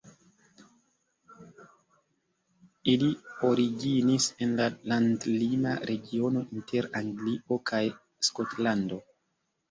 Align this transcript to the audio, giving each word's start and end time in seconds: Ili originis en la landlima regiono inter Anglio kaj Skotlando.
Ili 2.93 3.09
originis 3.49 4.29
en 4.45 4.55
la 4.59 4.65
landlima 4.91 5.73
regiono 5.91 6.43
inter 6.61 6.87
Anglio 7.01 7.59
kaj 7.73 7.83
Skotlando. 8.31 8.99